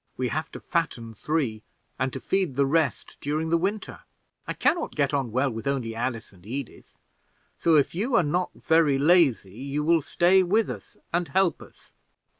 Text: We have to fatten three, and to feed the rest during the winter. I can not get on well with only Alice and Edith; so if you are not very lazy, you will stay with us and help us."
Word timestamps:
We 0.17 0.29
have 0.29 0.51
to 0.53 0.59
fatten 0.59 1.13
three, 1.13 1.61
and 1.99 2.11
to 2.11 2.19
feed 2.19 2.55
the 2.55 2.65
rest 2.65 3.19
during 3.21 3.49
the 3.51 3.55
winter. 3.57 3.99
I 4.47 4.53
can 4.53 4.73
not 4.73 4.95
get 4.95 5.13
on 5.13 5.31
well 5.31 5.51
with 5.51 5.67
only 5.67 5.93
Alice 5.93 6.33
and 6.33 6.43
Edith; 6.43 6.97
so 7.59 7.75
if 7.75 7.93
you 7.93 8.15
are 8.15 8.23
not 8.23 8.49
very 8.55 8.97
lazy, 8.97 9.53
you 9.59 9.83
will 9.83 10.01
stay 10.01 10.41
with 10.41 10.71
us 10.71 10.97
and 11.13 11.27
help 11.27 11.61
us." 11.61 11.91